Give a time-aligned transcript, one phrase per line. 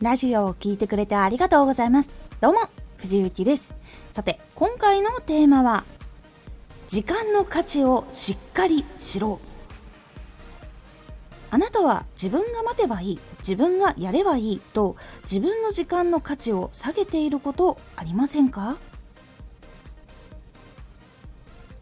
[0.00, 2.16] ラジオを聴いてくれてありがとうございます。
[2.40, 2.60] どうも、
[2.98, 3.74] 藤幸です。
[4.12, 5.84] さて、今回のテーマは、
[6.86, 9.46] 時間の価値をしっかり知ろう。
[11.50, 18.76] あなたは自分が待てばいい、自分がやればいいと自分の時間の価値を下げていることありませんか？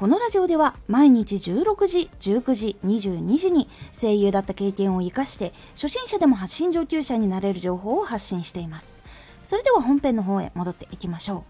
[0.00, 8.96] このラジオでは毎日16時、19時、22時に声優だった経験を活かして初心者でも発信上級者になれる情報を発信しています。
[9.42, 11.42] それでは本編の方へ戻っていきましょう。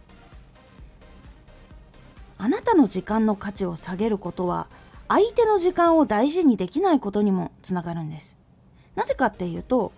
[2.39, 4.67] あなたの時間の価値を下げることは
[5.07, 8.37] 相手の時間を大事にできないことにもつながるんです。
[8.97, 9.93] なぜかっていうと、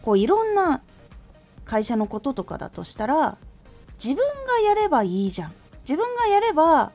[0.00, 0.80] こういろんな
[1.66, 3.36] 会社のこととかだとしたら
[4.02, 5.52] 自分がやればいいじゃん。
[5.80, 6.92] 自分がやれば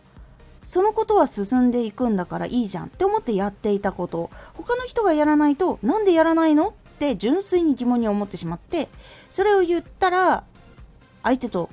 [0.65, 8.87] そのことは進んでいくんだからいいじゃんって思ってやっていたこと他の人がやらないとなんでやらないのって純粋に疑問に思ってしまって
[9.29, 10.43] それを言ったら
[11.23, 11.69] 相手と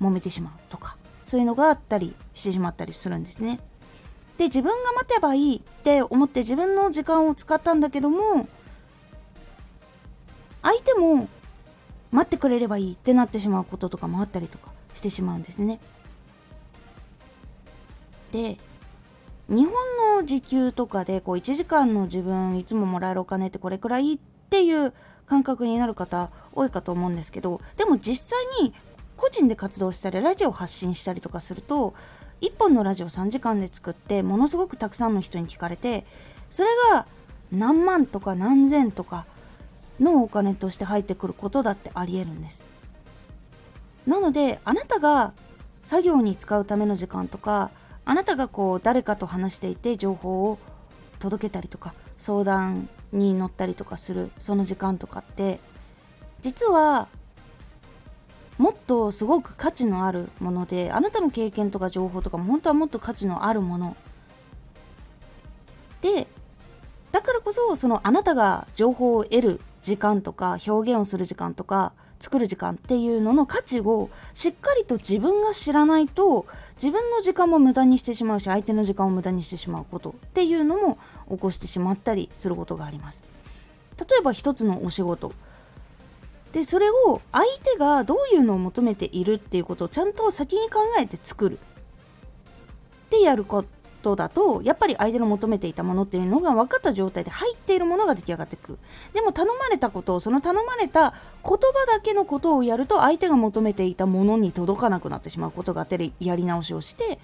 [0.00, 3.58] 揉めてしまうとかそういうのがあったりしてしまったりするんですね。
[4.38, 8.46] で自分が待てばいいって思って自分の時間を使ったんだけども
[10.62, 11.28] 相手も
[12.12, 15.80] 待ってくれればいいってなってしまうこととかもあったりとかしてしまうんですね。
[18.36, 18.58] で
[19.48, 19.72] 日本
[20.18, 24.18] の時給とかでこう1時間の自分いつももらえるお金ってこれくらいっ
[24.50, 24.92] ていう
[25.24, 28.74] 感覚になる方多いかと思うんですけどでも実際に
[29.16, 31.94] 個人で活動したりラジオ発信したりとかすると
[32.42, 36.04] 1本のラジオ3時間で作ってものすごくたくさんの人に聞かれて
[36.50, 37.06] それが
[37.50, 39.24] 何万とか何千とか
[39.98, 42.64] のお金として入ってくることだってありえるんです。
[44.06, 45.32] なのであなたが
[45.82, 47.70] 作業に使うための時間とか
[48.06, 50.58] あなたがこう誰かと話していて情報を
[51.18, 55.58] 届けたりとか相談に乗ったりとかするその時間とかって
[56.40, 57.08] 実は
[58.58, 63.96] もっとすごく価値のあるものであなたの経験とか情報とかも本当はもっと価値のあるもの。
[66.00, 66.28] で
[67.10, 76.46] だからこそそのあなたが情報を得る時間とか表現をする時間とか作る時間っていうのの価値をしっかりと自分が知らないと
[76.76, 83.24] 自分の時間も無駄にしてしまうし相手の時間を無駄にしてしまうことっていうのも起こしてしまったりすることがあります。
[83.98, 85.32] 例えば一つのお仕事。
[86.52, 91.58] でそれを相手がどういうのを求めているっていうことをちゃんと先に考えて作る。
[91.58, 91.58] っ
[93.10, 93.64] てやるこ
[94.06, 98.78] とトだとやっぱり相手の求めていたものっていうのが分かった状態で入っているものが出来上がってくる。
[99.12, 107.18] でも頼まれたことをその頼まれた言葉だけのことをやると相手が求めていたものに届かなくなってしまうことがあってやり直しをして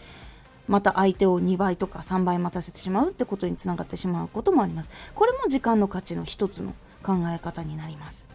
[0.66, 4.90] また相手を2倍とか3倍待たせてしまうってことにつながってしまうこともあります。
[5.14, 8.26] これも時間の価値の一つの考え方になります。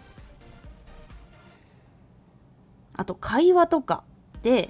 [2.93, 4.03] あと会話とか
[4.41, 4.69] で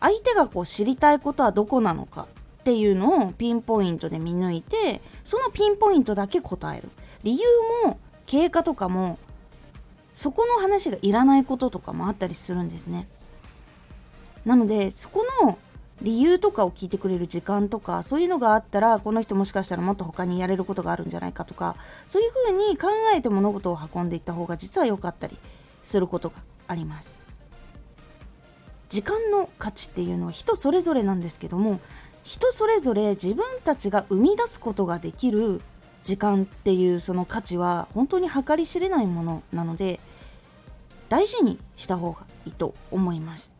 [0.00, 2.26] 相手がこう知りたいことはどこなのか。
[2.66, 6.88] っていうのをピンポイントで見抜いてそのピンポイントだけ答える。
[7.22, 7.46] 理由
[7.84, 9.20] も経過とかも
[10.14, 13.06] そこの話がいらないこととかもあったりするんですね。
[14.44, 15.58] なのでそこの
[16.02, 25.38] 理由とかを聞いてくれる時間とかそういうのがあったらこの人もしかしたらもっと他にやれることがあるんじゃないかとかそういうふうに考えて物事を運んでいった方が実は良かったり
[25.84, 27.16] することがあります。
[28.88, 31.80] 時間の価値っていうのは人それぞれなんですけども
[32.26, 35.60] 人それぞれ自分たちが生み出すことができる
[36.02, 40.00] 時間っていうその価値は本当に計り知れないものなので
[41.08, 43.54] 大事にした方がいいと思います。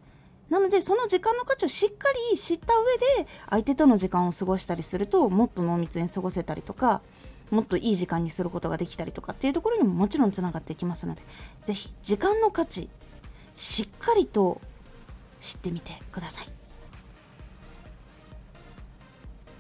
[0.51, 7.03] なのでその時間の価値をしっかり知った上で相手との時間を過ごしたりするともっと濃密に過ごせたりとか
[7.51, 11.23] もっといい時間にすることができたりとかっていうところにももちろんつながっていきますので
[11.63, 12.89] 是非時間の価値
[13.55, 14.61] しっかりと
[15.39, 16.56] 知ってみてください。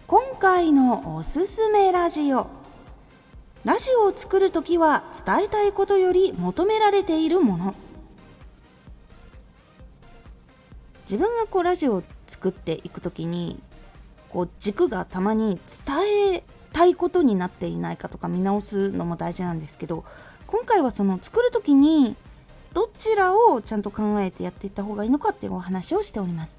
[0.09, 2.47] 今回のおすすめラジオ。
[3.65, 7.75] ラジオを作るときは伝えたいことより求められているもの。
[11.03, 13.59] 自分がこうラジオを作っていくときに
[14.29, 20.05] こう軸がたまに伝えたいことになっていないかとか見直すのも大事なんですけど
[20.47, 22.15] 今回はその作る時に
[22.75, 26.59] どちらをちゃんと考えてやっていった方がいいのかっていうお話をしております。